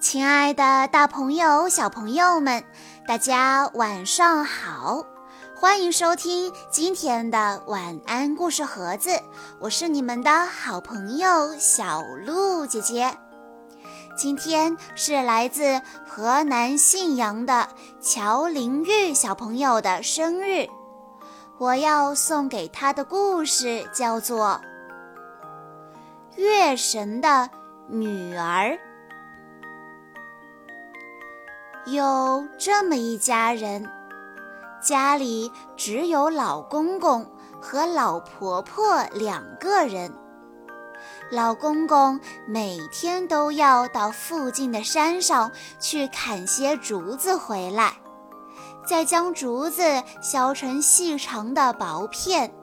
[0.00, 2.64] 亲爱的，大朋友、小朋友们，
[3.06, 5.04] 大家晚上好！
[5.56, 9.10] 欢迎收听今天的晚安故事盒子，
[9.60, 13.12] 我是你们的好朋友小鹿姐姐。
[14.16, 17.68] 今天是来自河南信阳的
[18.00, 20.68] 乔林玉小朋友的生日，
[21.58, 24.60] 我要送给他的故事叫做
[26.38, 27.50] 《月神的
[27.88, 28.78] 女儿》。
[31.92, 33.90] 有这么一家人，
[34.80, 37.28] 家里只有老公公
[37.60, 40.14] 和老婆婆两个人。
[41.32, 45.50] 老公公每天都要到附近的山上
[45.80, 47.94] 去砍些竹子回来，
[48.86, 49.82] 再将竹子
[50.22, 52.54] 削成细长的薄片。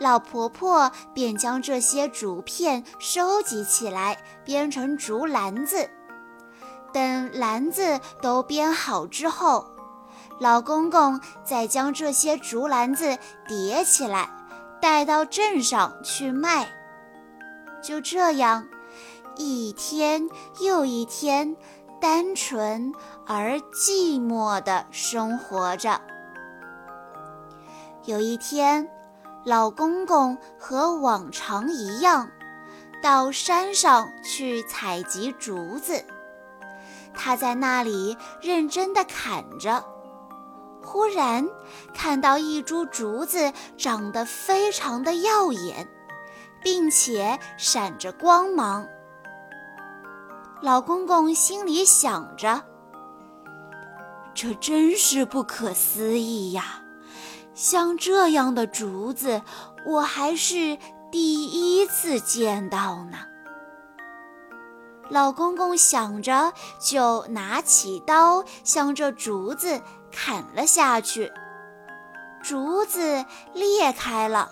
[0.00, 5.88] 老婆婆便将这些竹片收集起来，编成竹篮子。
[6.92, 9.66] 等篮子都编好之后，
[10.40, 14.30] 老公公再将这些竹篮子叠起来，
[14.80, 16.68] 带到镇上去卖。
[17.82, 18.66] 就这样，
[19.36, 20.28] 一天
[20.60, 21.56] 又一天，
[22.00, 22.92] 单纯
[23.26, 26.00] 而寂寞地生活着。
[28.04, 28.88] 有一天，
[29.44, 32.30] 老公公和往常一样，
[33.02, 36.02] 到山上去采集竹子。
[37.12, 39.84] 他在那里认真地砍着，
[40.82, 41.46] 忽然
[41.92, 45.86] 看到一株竹子长得非常的耀眼，
[46.62, 48.86] 并且闪着光芒。
[50.62, 52.62] 老公公心里想着
[54.34, 56.80] ：“这真是不可思议呀！
[57.54, 59.42] 像这样的竹子，
[59.86, 60.76] 我还是
[61.10, 63.18] 第一次见到呢。”
[65.10, 71.30] 老公公想着，就拿起刀向这竹子砍了下去。
[72.42, 74.48] 竹子裂开了，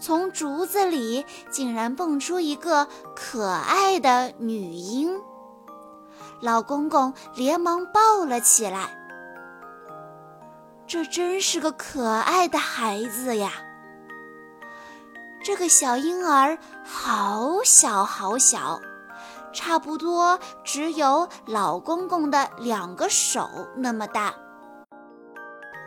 [0.00, 5.20] 从竹子里竟然蹦出一个可爱的女婴。
[6.40, 8.95] 老公公连忙抱了起来。
[10.86, 13.52] 这真是个可爱的孩子呀！
[15.44, 18.80] 这个小婴儿好小好小。
[19.52, 24.34] 差不多只有老公公的两个手那么大。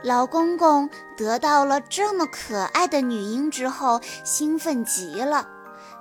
[0.04, 5.48] 老公公得到了这么可爱的女婴之后，兴奋极了，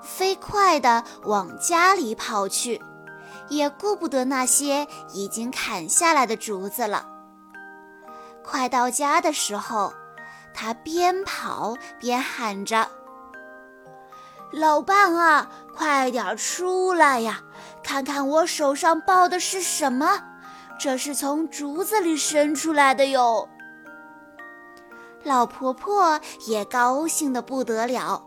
[0.01, 2.81] 飞快地往家里跑去，
[3.49, 7.18] 也顾不得那些已经砍下来的竹子了。
[8.51, 9.93] 快到家的时候，
[10.55, 12.89] 他边跑边喊着
[14.51, 17.43] ：“老伴啊，快点出来呀！”
[17.85, 20.23] 看看我手上抱的是什么？
[20.81, 23.47] 这是从竹子里伸出来的哟。
[25.25, 28.23] 老婆婆也高兴得不得了，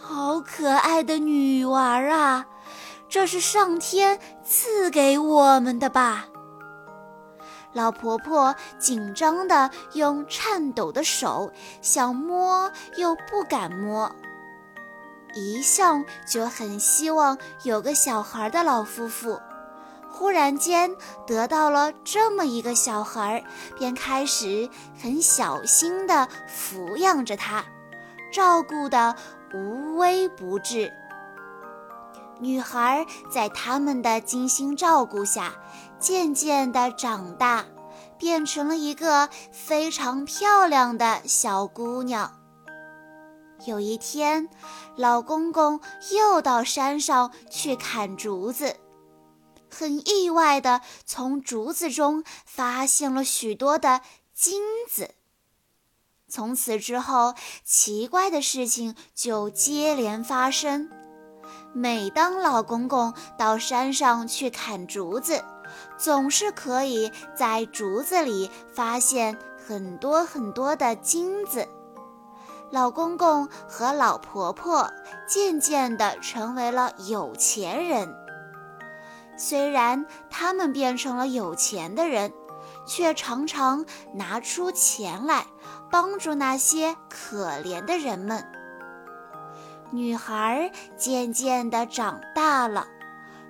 [0.00, 2.46] 好可爱的女娃啊！
[3.08, 6.26] 这是上天赐给我们的吧？
[7.76, 14.10] 老婆婆紧张地用颤抖的手想摸，又不敢摸。
[15.34, 19.38] 一向就很希望有个小孩的老夫妇，
[20.10, 20.90] 忽然间
[21.26, 23.44] 得到了这么一个小孩，
[23.76, 27.62] 便开始很小心地抚养着他，
[28.32, 29.14] 照顾得
[29.52, 30.90] 无微不至。
[32.38, 35.54] 女孩在他们的精心照顾下，
[35.98, 37.64] 渐渐地长大，
[38.18, 42.32] 变成了一个非常漂亮的小姑娘。
[43.64, 44.48] 有一天，
[44.96, 45.80] 老公公
[46.12, 48.76] 又到山上去砍竹子，
[49.70, 54.02] 很意外的从竹子中发现了许多的
[54.34, 55.14] 金子。
[56.28, 60.90] 从此之后，奇怪的事情就接连发生。
[61.78, 65.44] 每当老公公到山上去砍竹子，
[65.98, 69.36] 总是可以在竹子里发现
[69.68, 71.68] 很多很多的金子。
[72.70, 74.90] 老公公和老婆婆
[75.28, 78.08] 渐渐地成为了有钱人。
[79.36, 82.32] 虽然他们变成了有钱的人，
[82.86, 83.84] 却常常
[84.14, 85.44] 拿出钱来
[85.90, 88.55] 帮助那些可怜的人们。
[89.96, 92.86] 女孩渐渐地长大了，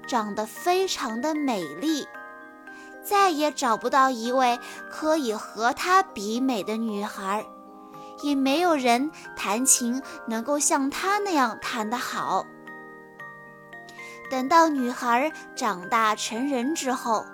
[0.07, 2.07] 长得非常的美丽，
[3.03, 7.45] 再也找不到一位可以和她比美的女孩。
[8.23, 12.47] 也没有人弹琴能够像她那样弹得好。
[14.31, 17.25] 等到女孩长大成人之后，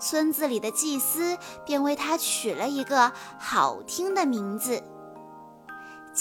[0.00, 4.82] 村子里的祭司便为她取了一个好听的名字。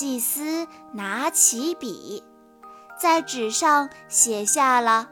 [0.02, 2.24] 祭司拿起笔，
[3.00, 5.08] 在纸上写下了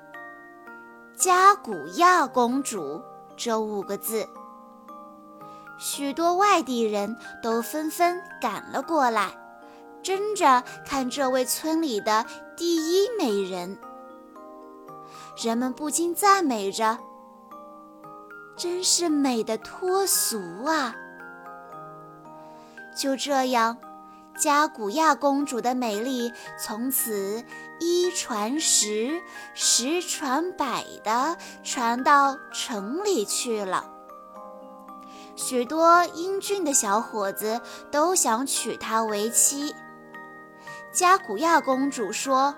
[1.16, 3.00] “加古亚公主”
[3.38, 4.28] 这五个字。
[5.78, 9.30] 许多外地人都纷纷赶了过来，
[10.02, 12.26] 争着看这位村里的
[12.58, 13.78] 第一美人。
[15.38, 16.98] 人们不禁赞美着
[18.58, 20.96] ：“真是美的脱俗啊！”
[22.98, 23.78] 就这样，
[24.40, 27.44] 加古亚公主的美丽从此
[27.80, 29.22] 一传十，
[29.54, 33.86] 十传百的传到城里去了。
[35.36, 39.76] 许多英俊的小伙子都想娶她为妻。
[40.94, 42.56] 加古亚公主说：“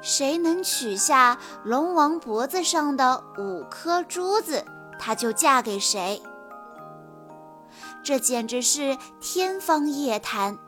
[0.00, 4.64] 谁能取下龙王脖子上的五颗珠子，
[4.98, 6.22] 她就嫁给谁。”
[8.04, 10.58] 这简直是天方夜谭，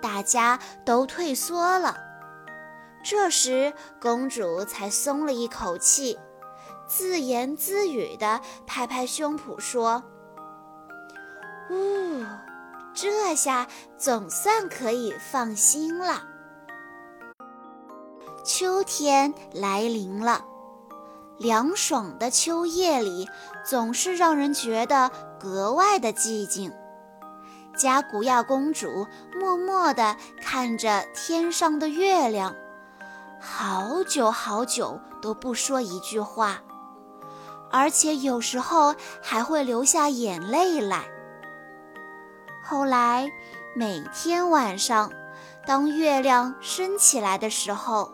[0.00, 1.96] 大家都退缩了。
[3.02, 6.18] 这时，公主才松了一口气，
[6.86, 10.02] 自言自语地拍拍胸脯说。
[11.70, 12.24] 呜，
[12.92, 13.66] 这下
[13.96, 16.22] 总算可以放心了。
[18.44, 20.44] 秋天来临了，
[21.38, 23.28] 凉爽的秋夜里
[23.64, 26.72] 总是让人觉得格外的寂静。
[27.78, 29.06] 加古亚公主
[29.40, 32.54] 默默地看着天上的月亮，
[33.40, 36.60] 好久好久都不说一句话，
[37.70, 41.04] 而且有时候还会流下眼泪来。
[42.64, 43.30] 后来，
[43.76, 45.12] 每天晚上，
[45.64, 48.12] 当月亮升起来的时候，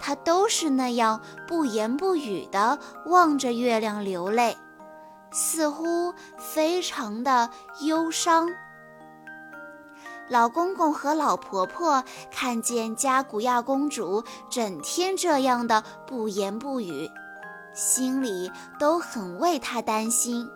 [0.00, 4.56] 她都是那样不言不语地望着月亮流泪，
[5.30, 7.50] 似乎非常的
[7.82, 8.48] 忧伤。
[10.28, 17.10] 老公公和老婆婆看见加古亚公主整天这样的不言不语，
[17.74, 20.48] 心里都很为她担心。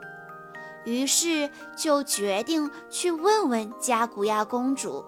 [0.85, 5.05] 于是就决定去问问加古亚公主。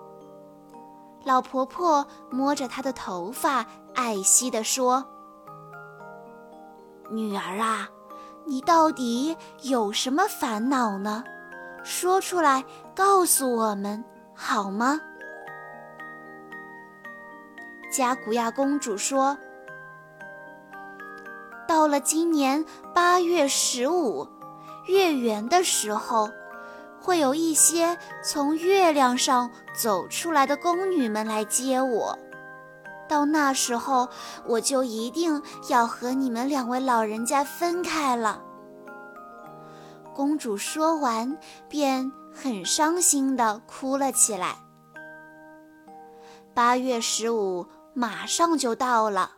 [1.25, 3.65] 老婆婆摸着她的头发，
[3.95, 5.05] 爱惜地说
[7.11, 7.89] ：“女儿啊，
[8.45, 11.25] 你到底有什么烦恼呢？
[11.83, 12.63] 说出来
[12.95, 14.05] 告诉我们
[14.43, 14.99] 好吗？”
[17.93, 19.37] 加古亚公主说
[21.69, 22.65] ：“到了今年
[22.95, 24.27] 八月十五。”
[24.89, 26.31] 月圆的时候，
[27.01, 32.19] 会有一些从月亮上走出来的宫女们来接我。
[33.09, 34.09] 到那时候，
[34.47, 38.43] 我就一定要和你们两位老人家分开了。
[40.15, 41.39] 公主说完，
[41.69, 44.57] 便很伤心地哭了起来。
[46.55, 49.33] 八月十五马上就到了，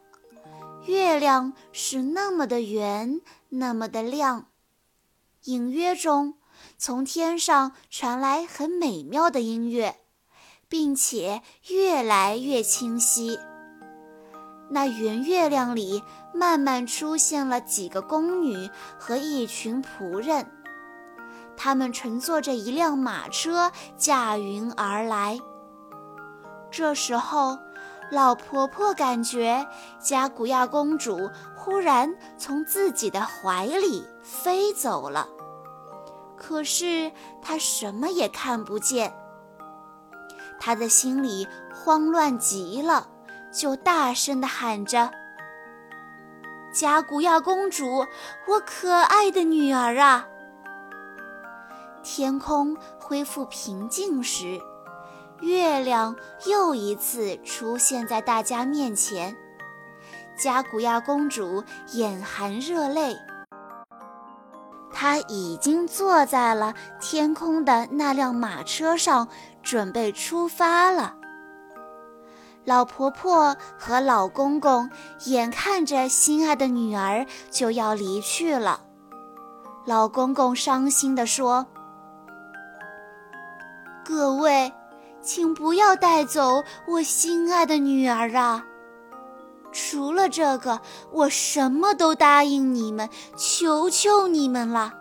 [0.87, 4.47] 月亮是那么的圆，那么的亮。
[5.45, 6.35] 隐约中，
[6.79, 9.97] 从天上传来很美妙的音乐，
[10.69, 13.39] 并且越来越清晰。
[14.71, 16.03] 那圆月亮里，
[16.33, 20.47] 慢慢出现了几个宫女和一群仆人，
[21.65, 25.39] 他们乘坐着一辆马车驾云而来。
[26.73, 27.57] 这时候，
[28.11, 29.65] 老婆婆感觉
[30.01, 35.29] 加古亚公主忽然从自己的怀里飞走了，
[36.37, 39.15] 可是她什么也看不见。
[40.59, 43.07] 她的心里慌乱极了，
[43.53, 45.13] 就大声地喊着
[46.75, 48.05] ：“加古亚公主，
[48.49, 50.27] 我可爱的女儿啊！”
[52.03, 54.61] 天空恢复平静时。
[55.41, 56.15] 月亮
[56.47, 59.37] 又一次出现在大家面前，
[60.39, 63.17] 加古亚公主眼含热泪。
[64.93, 69.27] 她已经坐在了天空的那辆马车上，
[69.63, 71.17] 准备出发了。
[72.65, 74.89] 老婆婆和老公公
[75.25, 78.83] 眼看着心爱的女儿就要离去了，
[79.85, 81.67] 老公公伤心地说
[84.05, 84.73] ：“各位。”
[85.23, 88.65] 请不要带走我心爱的女儿啊！
[89.71, 90.81] 除了这个，
[91.13, 94.93] 我什么都答应你们，求求你们了。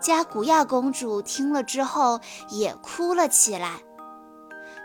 [0.00, 2.18] 加古亚公主听了之后
[2.48, 3.80] 也哭了起来。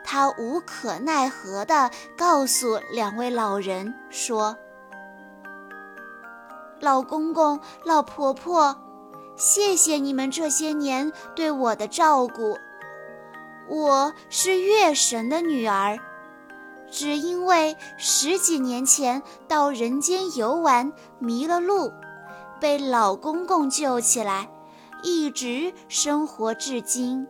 [0.04, 4.56] 她无可奈何地告诉两位老人说
[6.80, 8.78] ：“老公公、老婆婆，
[9.38, 12.58] 谢谢你们这些年对我的照顾。
[13.68, 16.00] 我是月神的女儿，
[16.90, 21.92] 只因为十几年前到人间游玩迷了路，
[22.62, 24.50] 被老公公救起来。”
[25.04, 27.28] 一直生活至今，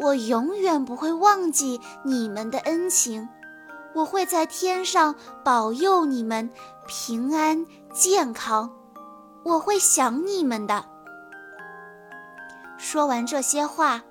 [0.00, 3.28] 我永远不会忘记你们的恩情。
[3.94, 6.50] 我会在天上保佑你们
[6.88, 8.72] 平安健康，
[9.44, 10.86] 我会想你们的。
[12.78, 14.02] 说完这些话，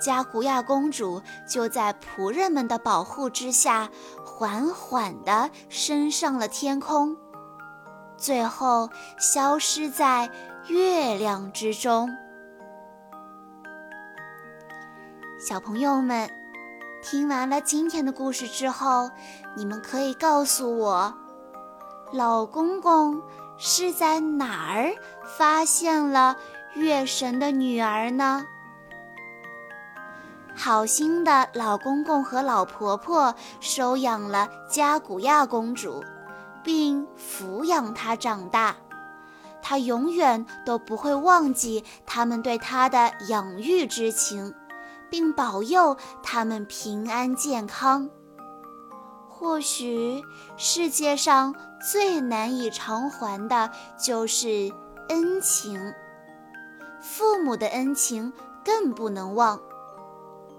[0.00, 3.88] 加古亚公主就在仆人们的保护之下，
[4.24, 7.16] 缓缓地升上了天空，
[8.16, 10.28] 最后消失在。
[10.68, 12.08] 月亮之中，
[15.40, 16.30] 小朋友们，
[17.02, 19.10] 听完了今天的故事之后，
[19.56, 21.12] 你们可以告诉我，
[22.12, 23.20] 老公公
[23.56, 24.92] 是在哪儿
[25.24, 26.36] 发现了
[26.74, 28.46] 月神的女儿呢？
[30.54, 36.04] 好心的老公公和老婆婆收养了加古亚公主，
[36.62, 38.76] 并抚养她长大。
[39.62, 44.54] 她永远都不会忘记他们对她的养育之情，
[45.10, 48.08] 并保佑他们平安健康。
[49.28, 50.22] 或许
[50.56, 51.54] 世界上
[51.90, 54.70] 最难以偿还的就是
[55.08, 55.94] 恩情，
[57.00, 58.32] 父母的恩情
[58.64, 59.60] 更不能忘。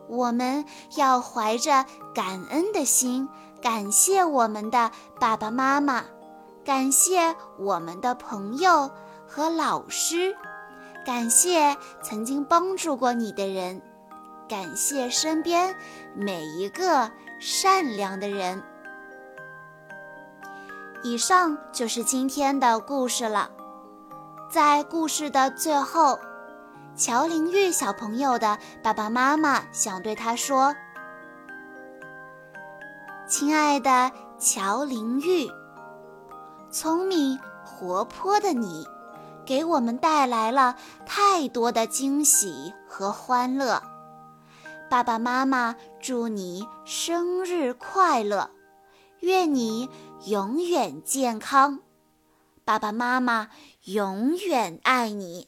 [0.07, 0.65] 我们
[0.97, 3.29] 要怀着感恩的心，
[3.61, 6.03] 感谢我们的爸爸妈妈。
[6.63, 8.91] 感谢我们的朋友
[9.27, 10.35] 和老师，
[11.03, 13.81] 感谢曾经帮助过你的人，
[14.47, 15.75] 感谢身边
[16.13, 18.61] 每一个善良的人。
[21.03, 23.49] 以上就是今天的故事了。
[24.51, 26.19] 在故事的最后，
[26.95, 30.75] 乔玲玉小朋友的爸爸妈妈想对他说
[33.27, 35.49] ：“亲爱的乔玲玉。”
[36.69, 38.85] 聪明活泼的你，
[39.45, 43.81] 给我们带来了太多的惊喜和欢乐。
[44.89, 48.51] 爸爸妈妈祝你生日快乐，
[49.21, 49.89] 愿你
[50.25, 51.79] 永远健康。
[52.63, 53.49] 爸爸妈妈
[53.85, 55.47] 永远爱你。